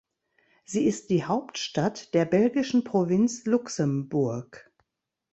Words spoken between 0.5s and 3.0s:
Sie ist die Hauptstadt der belgischen